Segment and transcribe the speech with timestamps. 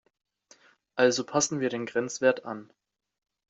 [0.95, 2.73] Also passen wir den Grenzwert an.